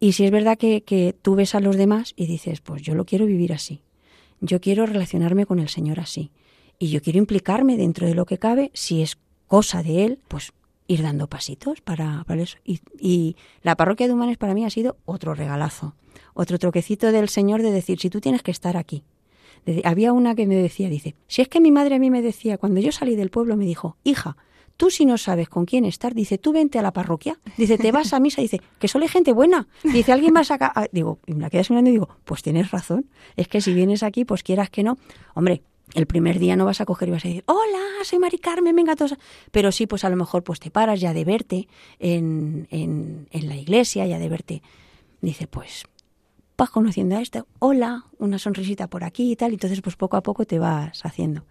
[0.00, 2.94] Y si es verdad que, que tú ves a los demás y dices, pues yo
[2.94, 3.82] lo quiero vivir así,
[4.42, 6.30] yo quiero relacionarme con el Señor así,
[6.78, 9.16] y yo quiero implicarme dentro de lo que cabe, si es
[9.46, 10.52] cosa de Él, pues
[10.88, 12.58] ir dando pasitos para, para eso.
[12.64, 15.94] Y, y la parroquia de Humanes para mí ha sido otro regalazo,
[16.34, 19.04] otro troquecito del Señor de decir, si tú tienes que estar aquí,
[19.84, 22.58] había una que me decía, dice, si es que mi madre a mí me decía,
[22.58, 24.36] cuando yo salí del pueblo, me dijo, hija,
[24.76, 27.38] tú si no sabes con quién estar, dice, tú vente a la parroquia.
[27.56, 29.68] Dice, te vas a misa, dice, que solo hay gente buena.
[29.84, 30.72] Dice, alguien va a sacar...
[30.74, 33.06] ah, Digo, y me la quedas mirando y digo, pues tienes razón.
[33.36, 34.98] Es que si vienes aquí, pues quieras que no.
[35.34, 35.62] Hombre,
[35.94, 38.74] el primer día no vas a coger y vas a decir, hola, soy Mari Carmen,
[38.74, 39.12] venga todos.
[39.12, 39.18] a-".
[39.50, 41.68] Pero sí, pues a lo mejor pues te paras ya de verte
[41.98, 44.62] en, en, en la iglesia, ya de verte.
[45.20, 45.84] Dice, pues
[46.56, 50.22] vas conociendo a esto, hola, una sonrisita por aquí y tal, entonces pues poco a
[50.22, 51.44] poco te vas haciendo.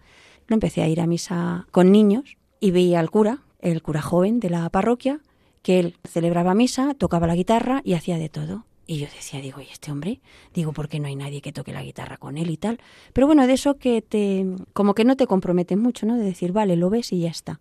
[0.46, 4.38] Lo empecé a ir a misa con niños y veía al cura, el cura joven
[4.38, 5.18] de la parroquia,
[5.62, 8.66] que él celebraba misa, tocaba la guitarra y hacía de todo.
[8.86, 10.20] Y yo decía, digo, ¿y este hombre?
[10.54, 12.78] Digo, ¿por qué no hay nadie que toque la guitarra con él y tal?
[13.12, 16.16] Pero bueno, de eso que te, como que no te comprometen mucho, ¿no?
[16.16, 17.60] De decir, vale, lo ves y ya está.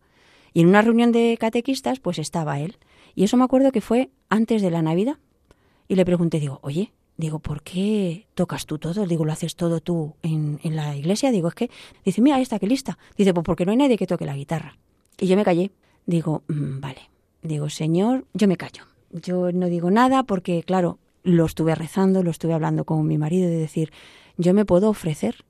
[0.54, 2.78] Y en una reunión de catequistas, pues estaba él.
[3.16, 5.18] Y eso me acuerdo que fue antes de la Navidad.
[5.88, 9.08] Y le pregunté, digo, oye, digo, ¿por qué tocas tú todo?
[9.08, 11.32] Digo, ¿lo haces todo tú en, en la iglesia?
[11.32, 11.72] Digo, es que,
[12.06, 12.99] dice, mira esta, qué lista.
[13.18, 14.78] Dice, pues porque no hay nadie que toque la guitarra.
[15.22, 15.72] Y yo me callé.
[16.05, 17.09] Digo, "Mm, vale.
[17.43, 18.84] Digo, Señor, yo me callo.
[19.11, 23.47] Yo no digo nada porque, claro, lo estuve rezando, lo estuve hablando con mi marido
[23.49, 23.91] de decir,
[24.38, 25.45] yo me puedo ofrecer.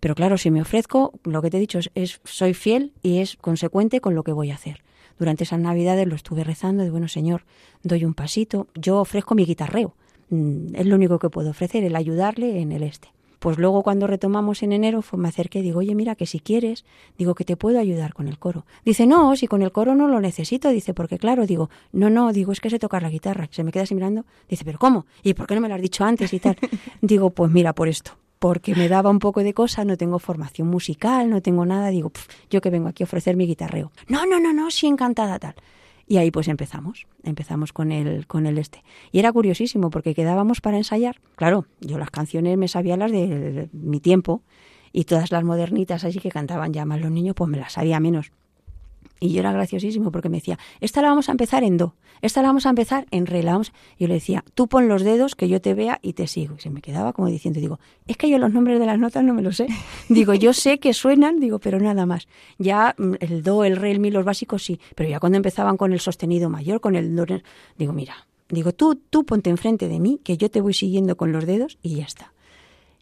[0.00, 3.36] Pero claro, si me ofrezco, lo que te he dicho es, soy fiel y es
[3.36, 4.82] consecuente con lo que voy a hacer.
[5.18, 7.44] Durante esas navidades lo estuve rezando de, bueno, Señor,
[7.82, 9.94] doy un pasito, yo ofrezco mi guitarreo.
[10.30, 13.08] Mm, Es lo único que puedo ofrecer, el ayudarle en el este.
[13.40, 16.84] Pues luego cuando retomamos en enero, me acerqué y digo, oye, mira, que si quieres,
[17.16, 18.66] digo que te puedo ayudar con el coro.
[18.84, 22.32] Dice, no, si con el coro no lo necesito, dice, porque claro, digo, no, no,
[22.34, 23.48] digo, es que sé tocar la guitarra.
[23.50, 25.06] Se me queda así mirando, dice, pero ¿cómo?
[25.22, 26.56] ¿Y por qué no me lo has dicho antes y tal?
[27.00, 30.68] digo, pues mira, por esto, porque me daba un poco de cosa, no tengo formación
[30.68, 33.90] musical, no tengo nada, digo, "Pf, yo que vengo aquí a ofrecer mi guitarreo.
[34.08, 35.54] No, no, no, no, sí, encantada, tal.
[36.10, 38.82] Y ahí pues empezamos, empezamos con el, con el este.
[39.12, 41.20] Y era curiosísimo porque quedábamos para ensayar.
[41.36, 44.42] Claro, yo las canciones me sabía las de, mi tiempo
[44.92, 48.00] y todas las modernitas así que cantaban ya más los niños, pues me las sabía
[48.00, 48.32] menos.
[49.20, 52.42] Y yo era graciosísimo porque me decía, esta la vamos a empezar en do, esta
[52.42, 53.72] la vamos a empezar en re, la vamos...
[53.98, 56.56] Yo le decía, tú pon los dedos que yo te vea y te sigo.
[56.56, 59.24] Y se me quedaba como diciendo, digo, es que yo los nombres de las notas
[59.24, 59.68] no me los sé.
[60.08, 62.28] Digo, yo sé que suenan, digo, pero nada más.
[62.58, 65.76] Ya mm, el do, el re, el mi, los básicos sí, pero ya cuando empezaban
[65.76, 67.24] con el sostenido mayor, con el do,
[67.78, 71.32] digo, mira, digo, tú, tú ponte enfrente de mí, que yo te voy siguiendo con
[71.32, 72.32] los dedos y ya está.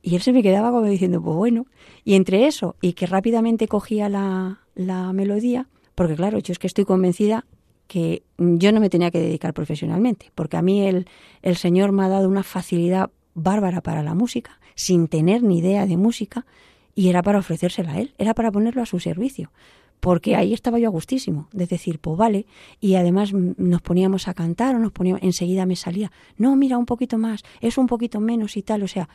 [0.02, 1.66] Y él se me quedaba como diciendo, pues bueno.
[2.04, 5.66] Y entre eso y que rápidamente cogía la, la melodía,
[5.98, 7.44] porque claro, yo es que estoy convencida
[7.88, 11.08] que yo no me tenía que dedicar profesionalmente, porque a mí el,
[11.42, 15.86] el Señor me ha dado una facilidad bárbara para la música, sin tener ni idea
[15.86, 16.46] de música,
[16.94, 19.50] y era para ofrecérsela a él, era para ponerlo a su servicio.
[19.98, 22.46] Porque ahí estaba yo a gustísimo, de decir, pues vale,
[22.80, 26.86] y además nos poníamos a cantar o nos poníamos, enseguida me salía, no, mira, un
[26.86, 29.08] poquito más, es un poquito menos y tal, o sea,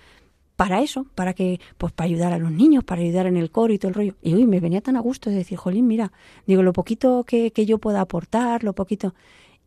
[0.56, 3.74] para eso, para que, pues para ayudar a los niños, para ayudar en el coro
[3.74, 4.16] y todo el rollo.
[4.22, 6.12] Y uy, me venía tan a gusto de decir, jolín, mira,
[6.46, 9.14] digo, lo poquito que, que yo pueda aportar, lo poquito.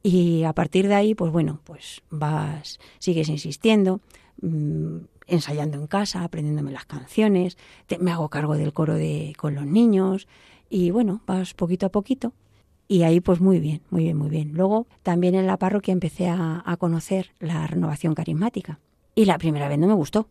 [0.02, 4.00] Y a partir de ahí, pues bueno, pues vas, sigues insistiendo,
[4.40, 9.54] mm, ensayando en casa, aprendiéndome las canciones, te- me hago cargo del coro de, con
[9.56, 10.28] los niños,
[10.70, 12.32] y bueno, vas poquito a poquito.
[12.88, 14.52] Y ahí pues muy bien, muy bien, muy bien.
[14.54, 18.78] Luego también en la parroquia empecé a, a conocer la renovación carismática.
[19.16, 20.28] Y la primera vez no me gustó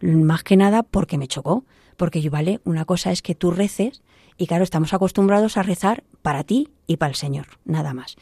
[0.00, 1.64] más que nada porque me chocó.
[1.96, 4.02] Porque yo, vale, una cosa es que tú reces
[4.36, 8.16] y claro, estamos acostumbrados a rezar para ti y para el Señor, nada más.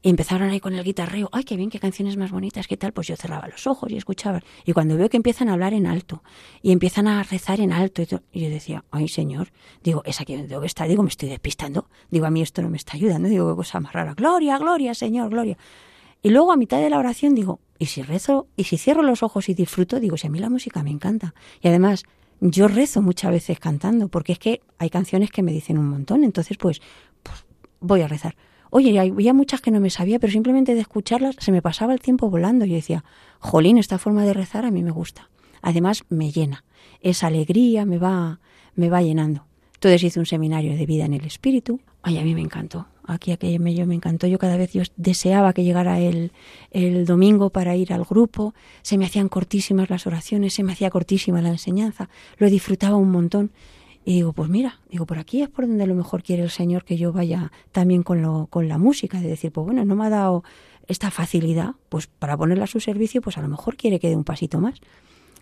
[0.00, 2.92] Y empezaron ahí con el guitarreo, ay, qué bien, qué canciones más bonitas, qué tal,
[2.92, 4.40] pues yo cerraba los ojos y escuchaba.
[4.64, 6.22] Y cuando veo que empiezan a hablar en alto
[6.62, 9.50] y empiezan a rezar en alto, y, to- y yo decía, ay, Señor,
[9.82, 12.70] digo, es aquí donde que estar, digo, me estoy despistando, digo, a mí esto no
[12.70, 15.58] me está ayudando, digo, qué cosa más rara, gloria, gloria, Señor, gloria.
[16.22, 18.46] Y luego a mitad de la oración digo, ¿y si rezo?
[18.56, 20.00] ¿Y si cierro los ojos y disfruto?
[20.00, 21.34] Digo, si a mí la música me encanta.
[21.60, 22.04] Y además,
[22.40, 26.24] yo rezo muchas veces cantando, porque es que hay canciones que me dicen un montón,
[26.24, 26.80] entonces pues,
[27.22, 27.44] pues
[27.80, 28.36] voy a rezar.
[28.70, 32.00] Oye, había muchas que no me sabía, pero simplemente de escucharlas se me pasaba el
[32.00, 32.64] tiempo volando.
[32.66, 33.04] Yo decía,
[33.38, 35.30] jolín, esta forma de rezar a mí me gusta.
[35.62, 36.64] Además, me llena.
[37.00, 38.40] Esa alegría me va,
[38.74, 39.46] me va llenando.
[39.74, 41.80] Entonces hice un seminario de vida en el espíritu.
[42.02, 42.86] Ay, a mí me encantó.
[43.08, 44.26] Aquí aquello me, me encantó.
[44.26, 46.32] Yo cada vez yo deseaba que llegara el,
[46.70, 48.54] el domingo para ir al grupo.
[48.82, 52.08] Se me hacían cortísimas las oraciones, se me hacía cortísima la enseñanza.
[52.36, 53.50] Lo disfrutaba un montón.
[54.04, 56.50] Y digo, pues mira, digo, por aquí es por donde a lo mejor quiere el
[56.50, 59.96] Señor que yo vaya también con, lo, con la música, de decir, pues bueno, no
[59.96, 60.44] me ha dado
[60.86, 64.16] esta facilidad, pues para ponerla a su servicio, pues a lo mejor quiere que dé
[64.16, 64.80] un pasito más.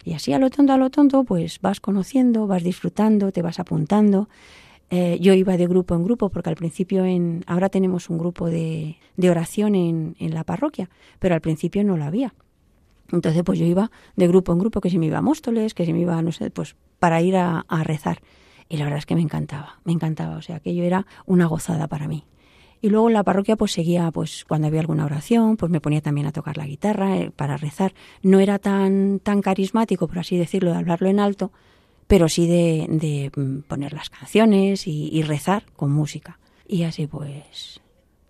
[0.04, 3.58] Y así a lo tonto, a lo tonto, pues vas conociendo, vas disfrutando, te vas
[3.60, 4.28] apuntando.
[4.90, 8.48] Eh, yo iba de grupo en grupo porque al principio en ahora tenemos un grupo
[8.48, 12.34] de, de oración en, en la parroquia, pero al principio no lo había.
[13.12, 15.84] Entonces pues yo iba de grupo en grupo, que si me iba a Móstoles, que
[15.84, 18.20] si me iba, no sé, pues para ir a, a rezar.
[18.68, 21.86] Y la verdad es que me encantaba, me encantaba, o sea, aquello era una gozada
[21.88, 22.24] para mí.
[22.80, 26.00] Y luego en la parroquia pues seguía, pues cuando había alguna oración, pues me ponía
[26.00, 27.94] también a tocar la guitarra eh, para rezar.
[28.22, 31.52] No era tan, tan carismático, por así decirlo, de hablarlo en alto,
[32.06, 36.38] pero sí de, de mm, poner las canciones y, y rezar con música.
[36.68, 37.80] Y así pues...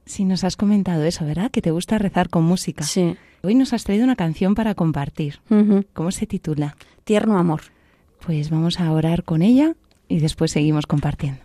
[0.04, 1.50] Sí, nos has comentado eso, ¿verdad?
[1.50, 2.84] Que te gusta rezar con música.
[2.84, 3.16] Sí.
[3.42, 5.40] Hoy nos has traído una canción para compartir.
[5.92, 6.76] ¿Cómo se titula?
[7.04, 7.62] Tierno amor.
[8.24, 9.74] Pues vamos a orar con ella
[10.08, 11.40] y después seguimos compartiendo.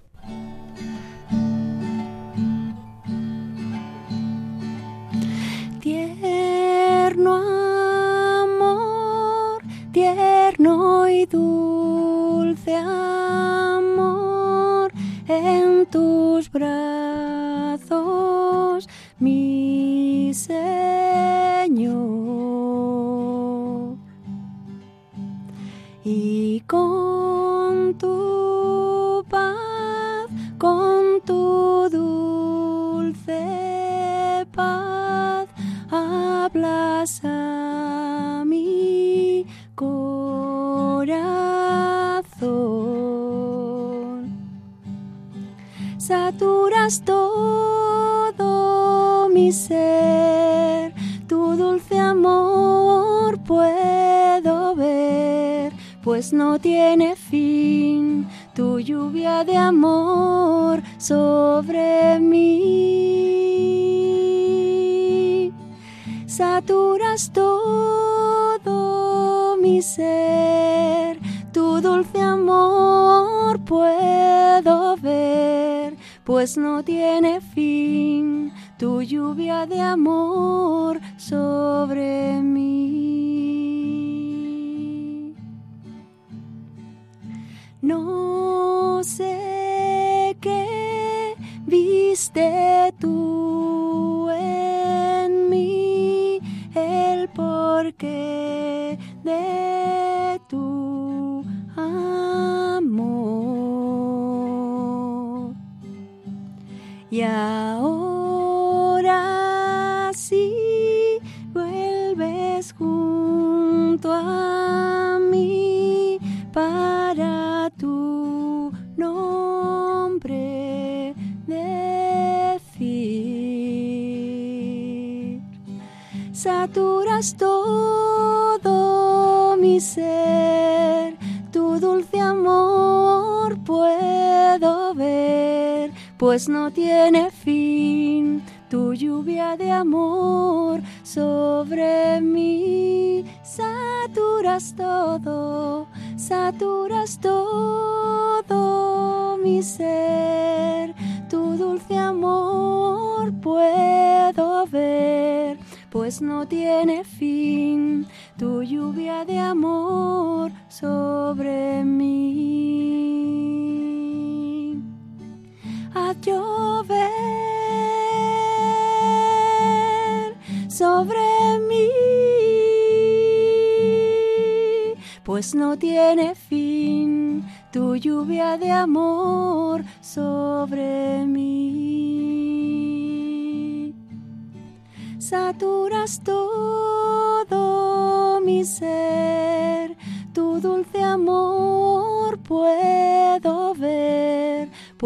[5.80, 7.61] Tierno amor,
[10.62, 14.12] tierno y dulce amor,
[15.28, 17.90] en tus brazos,
[19.20, 20.62] mi Señor.
[26.04, 30.28] Y con tu paz,
[30.60, 33.36] con tu dulce
[34.54, 35.48] paz,
[35.90, 37.22] hablas
[46.12, 48.44] Saturas todo
[49.30, 50.94] mi ser,
[51.26, 55.72] tu dulce amor puedo ver,
[56.04, 58.28] pues no tiene fin.
[58.54, 62.52] Tu lluvia de amor sobre mí.
[66.28, 68.76] Saturas todo
[69.56, 71.18] mi ser,
[71.54, 75.81] tu dulce amor puedo ver,
[76.24, 82.92] pues no tiene fin tu lluvia de amor sobre mí.
[87.82, 93.61] No sé qué viste tú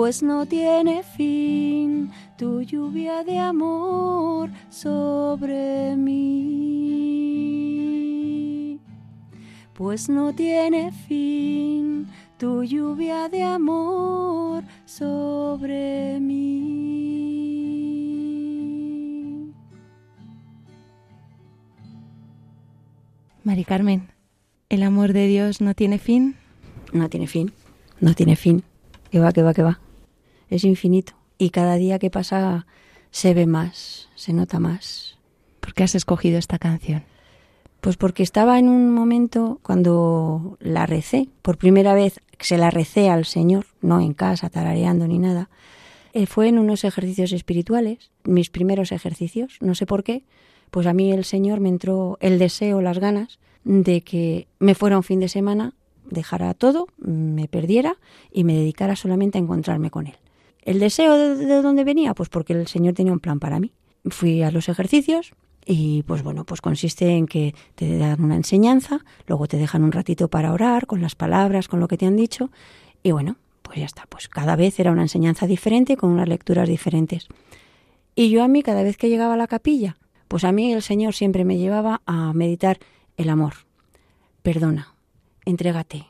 [0.05, 6.69] pues no tiene fin tu lluvia de amor sobre mí.
[9.73, 12.05] Pues no tiene fin
[12.37, 17.55] tu lluvia de amor sobre mí.
[23.43, 24.09] Mari Carmen,
[24.69, 26.35] ¿el amor de Dios no tiene fin?
[26.93, 27.51] No tiene fin,
[27.99, 28.63] no tiene fin.
[29.09, 29.79] Que va, que va, que va.
[30.55, 31.15] Es infinito.
[31.37, 32.65] Y cada día que pasa
[33.11, 35.17] se ve más, se nota más.
[35.59, 37.03] ¿Por qué has escogido esta canción?
[37.81, 43.09] Pues porque estaba en un momento cuando la recé, por primera vez se la recé
[43.09, 45.49] al Señor, no en casa, tarareando ni nada.
[46.13, 50.23] Eh, fue en unos ejercicios espirituales, mis primeros ejercicios, no sé por qué,
[50.71, 54.95] pues a mí el Señor me entró el deseo, las ganas de que me fuera
[54.95, 55.73] un fin de semana,
[56.09, 57.97] dejara todo, me perdiera
[58.31, 60.15] y me dedicara solamente a encontrarme con Él.
[60.65, 62.13] ¿El deseo de, de dónde venía?
[62.13, 63.71] Pues porque el Señor tenía un plan para mí.
[64.09, 65.33] Fui a los ejercicios,
[65.65, 69.91] y pues bueno, pues consiste en que te dan una enseñanza, luego te dejan un
[69.91, 72.51] ratito para orar con las palabras, con lo que te han dicho,
[73.01, 76.69] y bueno, pues ya está, pues cada vez era una enseñanza diferente con unas lecturas
[76.69, 77.27] diferentes.
[78.13, 79.97] Y yo a mí, cada vez que llegaba a la capilla,
[80.27, 82.77] pues a mí el Señor siempre me llevaba a meditar
[83.17, 83.53] el amor.
[84.43, 84.93] Perdona,
[85.45, 86.05] entrégate,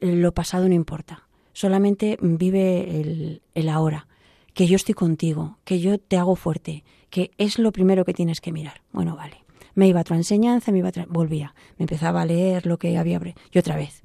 [0.00, 4.06] lo pasado no importa, solamente vive el, el ahora,
[4.54, 8.40] que yo estoy contigo, que yo te hago fuerte, que es lo primero que tienes
[8.40, 8.82] que mirar.
[8.92, 9.38] Bueno, vale.
[9.74, 12.96] Me iba a otra enseñanza, me iba a volvía, me empezaba a leer lo que
[12.98, 14.02] había y otra vez.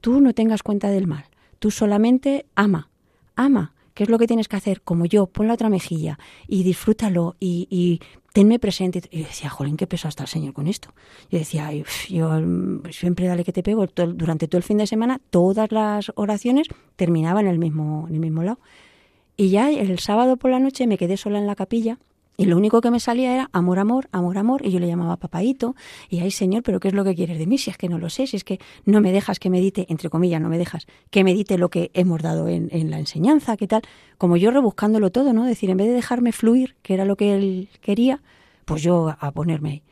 [0.00, 1.24] Tú no tengas cuenta del mal,
[1.58, 2.88] tú solamente ama,
[3.34, 4.80] ama, ¿Qué es lo que tienes que hacer?
[4.82, 7.98] Como yo, pon la otra mejilla y disfrútalo y, y
[8.38, 9.02] tenme presente.
[9.10, 10.94] Y yo decía, jolín, qué peso está el Señor con esto.
[11.28, 13.84] Yo decía, "Ay, uf, yo mm, siempre dale que te pego.
[13.88, 18.20] Durante todo el fin de semana, todas las oraciones terminaban en el mismo, en el
[18.20, 18.60] mismo lado.
[19.36, 21.98] Y ya el sábado por la noche me quedé sola en la capilla
[22.40, 24.64] y lo único que me salía era amor, amor, amor, amor.
[24.64, 25.74] Y yo le llamaba papaíto.
[26.08, 27.58] Y ay, Señor, ¿pero qué es lo que quieres de mí?
[27.58, 30.08] Si es que no lo sé, si es que no me dejas que medite, entre
[30.08, 33.66] comillas, no me dejas que medite lo que hemos dado en, en la enseñanza, ¿qué
[33.66, 33.82] tal?
[34.18, 35.44] Como yo rebuscándolo todo, ¿no?
[35.46, 38.22] Decir, en vez de dejarme fluir, que era lo que él quería,
[38.66, 39.82] pues yo a ponerme ahí.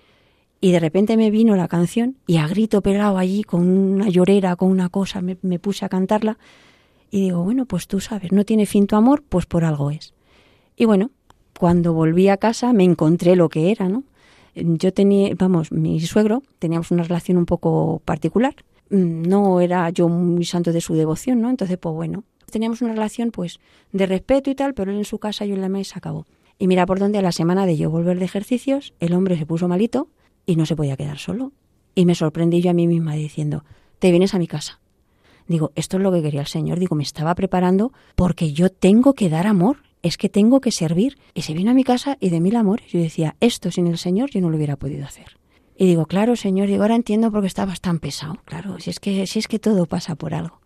[0.60, 4.54] Y de repente me vino la canción y a grito pelado allí, con una llorera,
[4.54, 6.38] con una cosa, me, me puse a cantarla.
[7.10, 10.14] Y digo, bueno, pues tú sabes, no tiene fin tu amor, pues por algo es.
[10.76, 11.10] Y bueno,
[11.58, 14.04] cuando volví a casa me encontré lo que era, ¿no?
[14.54, 18.54] Yo tenía, vamos, mi suegro, teníamos una relación un poco particular.
[18.90, 21.50] Mm, No era yo muy santo de su devoción, ¿no?
[21.50, 23.58] Entonces, pues bueno, teníamos una relación pues
[23.92, 26.26] de respeto y tal, pero él en su casa, yo en la mesa acabó.
[26.58, 29.44] Y mira por dónde a la semana de yo volver de ejercicios, el hombre se
[29.44, 30.08] puso malito
[30.46, 31.52] y no se podía quedar solo.
[31.94, 33.64] Y me sorprendí yo a mí misma diciendo,
[33.98, 34.80] te vienes a mi casa.
[35.48, 36.78] Digo, esto es lo que quería el Señor.
[36.78, 41.18] Digo, me estaba preparando porque yo tengo que dar amor, es que tengo que servir.
[41.34, 43.98] Y se vino a mi casa y de mil amores yo decía, esto sin el
[43.98, 45.38] Señor yo no lo hubiera podido hacer.
[45.78, 48.36] Y digo, claro, Señor, digo, ahora entiendo por qué estabas tan pesado.
[48.44, 50.60] Claro, si es que, si es que todo pasa por algo.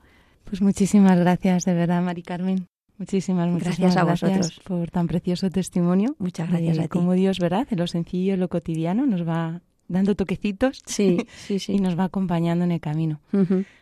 [0.45, 2.67] Pues muchísimas gracias, de verdad, Mari Carmen.
[2.99, 4.61] Muchísimas, muchísimas Gracias a gracias vosotros.
[4.65, 6.15] por tan precioso testimonio.
[6.19, 6.89] Muchas gracias a ti.
[6.89, 7.67] cómo Dios, ¿verdad?
[7.71, 12.05] En lo sencillo, en lo cotidiano, nos va dando toquecitos Sí, sí, y nos va
[12.05, 13.21] acompañando en el camino.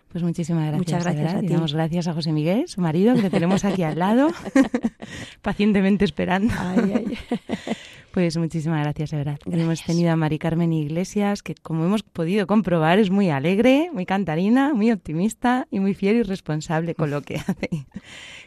[0.09, 0.78] Pues muchísimas gracias.
[0.78, 3.82] Muchas gracias a Y damos gracias a José Miguel, su marido, que le tenemos aquí
[3.82, 4.30] al lado,
[5.42, 6.52] pacientemente esperando.
[6.59, 7.18] Ay, ay.
[8.11, 9.38] Pues muchísimas gracias, de verdad.
[9.44, 9.62] Gracias.
[9.62, 14.06] Hemos tenido a Mari Carmen Iglesias, que como hemos podido comprobar es muy alegre, muy
[14.06, 17.68] cantarina, muy optimista y muy fiel y responsable con lo que hace.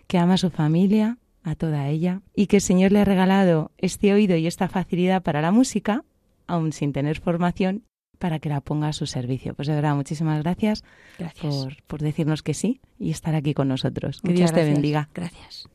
[0.07, 3.71] Que ama a su familia, a toda ella, y que el Señor le ha regalado
[3.77, 6.03] este oído y esta facilidad para la música,
[6.51, 7.83] aun sin tener formación,
[8.21, 9.55] para que la ponga a su servicio.
[9.55, 10.83] Pues de verdad, muchísimas gracias,
[11.17, 11.55] Gracias.
[11.55, 14.21] por, por decirnos que sí y estar aquí con nosotros.
[14.21, 15.09] Que Muchas Dios te bendiga.
[15.13, 15.67] Gracias.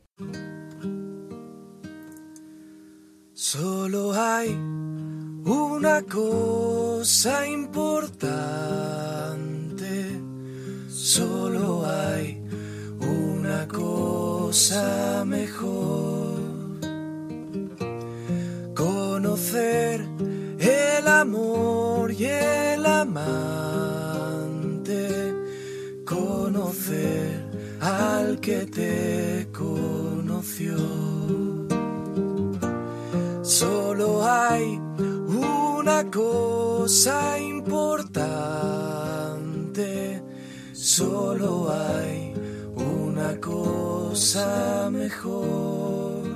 [3.33, 4.49] Solo hay
[5.45, 8.31] una cosa importante,
[10.89, 12.41] solo hay
[12.99, 16.37] una cosa mejor.
[18.73, 20.05] Conocer
[20.67, 24.23] el amor y el amante,
[26.05, 27.45] conocer
[27.81, 30.75] al que te conoció.
[33.41, 34.79] Solo hay
[35.27, 38.23] una cosa importante,
[40.73, 42.33] solo hay
[42.75, 46.27] una cosa mejor.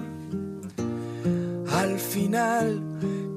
[1.68, 2.82] Al final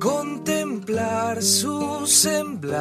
[0.05, 2.75] contemplar su semblante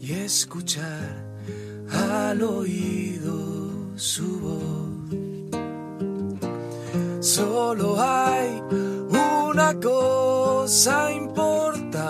[0.00, 1.24] y escuchar
[1.92, 4.88] al oído su voz.
[7.24, 8.60] Solo hay
[9.10, 12.07] una cosa importante,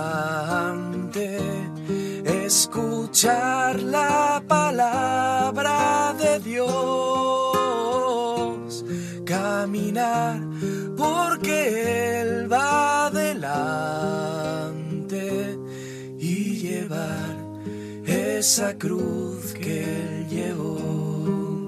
[18.39, 21.66] esa cruz que Él llevó.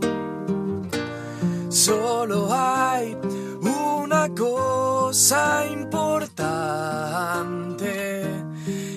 [1.68, 3.16] Solo hay
[3.60, 6.30] una cosa importante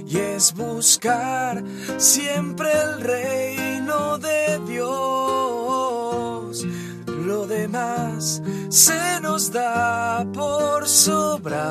[0.05, 1.63] y es buscar
[1.97, 6.63] siempre el reino de Dios.
[7.07, 11.63] Lo demás se nos da por sobrante.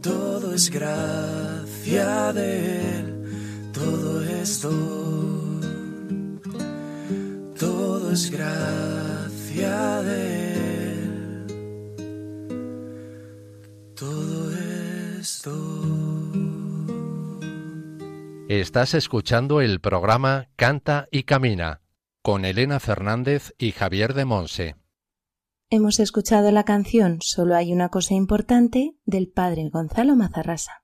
[0.00, 3.13] Todo es gracia de Él,
[3.84, 6.40] todo es don
[7.58, 10.54] todo es gracia de
[10.94, 11.46] Él,
[13.94, 14.50] todo
[15.20, 16.34] es don.
[18.48, 21.82] Estás escuchando el programa Canta y Camina
[22.22, 24.76] con Elena Fernández y Javier de Monse.
[25.70, 30.83] Hemos escuchado la canción Solo hay una cosa importante del padre Gonzalo Mazarrasa.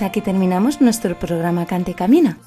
[0.00, 2.38] Pues aquí terminamos nuestro programa Cante Camina.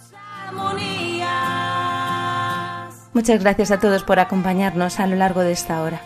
[3.14, 6.02] Muchas gracias a todos por acompañarnos a lo largo de esta hora.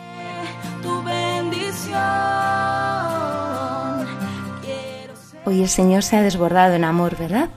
[5.45, 7.47] Hoy el Señor se ha desbordado en amor, ¿verdad?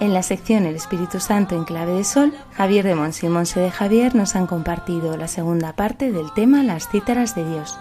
[0.00, 3.60] En la sección El Espíritu Santo en clave de sol, Javier de Mons y Monse
[3.60, 7.78] de Javier nos han compartido la segunda parte del tema Las cítaras de Dios.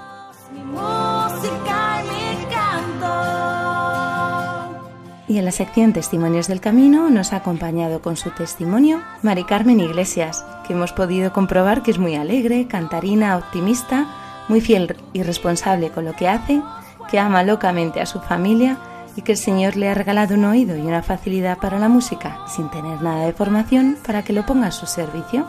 [5.33, 9.79] Y en la sección Testimonios del Camino nos ha acompañado con su testimonio Mari Carmen
[9.79, 14.05] Iglesias, que hemos podido comprobar que es muy alegre, cantarina, optimista,
[14.47, 16.61] muy fiel y responsable con lo que hace,
[17.09, 18.77] que ama locamente a su familia
[19.15, 22.37] y que el Señor le ha regalado un oído y una facilidad para la música,
[22.45, 25.47] sin tener nada de formación, para que lo ponga a su servicio.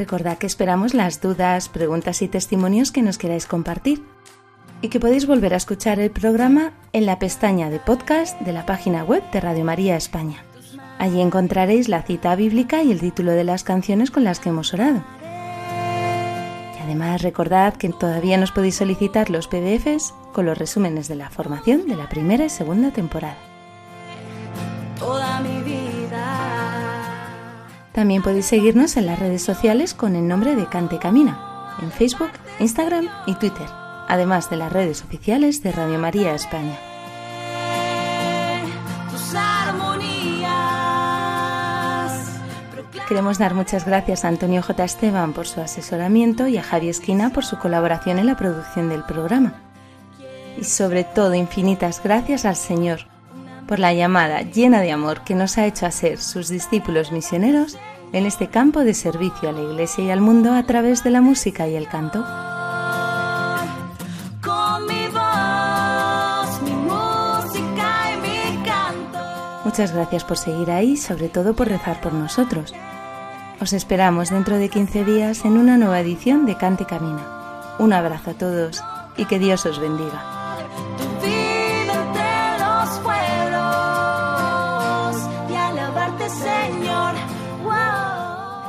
[0.00, 4.02] Recordad que esperamos las dudas, preguntas y testimonios que nos queráis compartir
[4.80, 8.64] y que podéis volver a escuchar el programa en la pestaña de podcast de la
[8.64, 10.42] página web de Radio María España.
[10.98, 14.72] Allí encontraréis la cita bíblica y el título de las canciones con las que hemos
[14.72, 15.04] orado.
[16.78, 21.28] Y además recordad que todavía nos podéis solicitar los PDFs con los resúmenes de la
[21.28, 23.36] formación de la primera y segunda temporada.
[24.98, 25.69] Toda mi vida.
[27.92, 32.30] También podéis seguirnos en las redes sociales con el nombre de Cante Camina, en Facebook,
[32.60, 33.66] Instagram y Twitter,
[34.08, 36.78] además de las redes oficiales de Radio María España.
[43.08, 44.84] Queremos dar muchas gracias a Antonio J.
[44.84, 49.02] Esteban por su asesoramiento y a Javi Esquina por su colaboración en la producción del
[49.02, 49.54] programa.
[50.56, 53.09] Y sobre todo infinitas gracias al Señor
[53.70, 57.78] por la llamada llena de amor que nos ha hecho a ser sus discípulos misioneros
[58.12, 61.20] en este campo de servicio a la Iglesia y al mundo a través de la
[61.20, 62.26] música y el canto.
[69.64, 72.74] Muchas gracias por seguir ahí sobre todo por rezar por nosotros.
[73.60, 77.76] Os esperamos dentro de 15 días en una nueva edición de Cante Camina.
[77.78, 78.82] Un abrazo a todos
[79.16, 80.39] y que Dios os bendiga.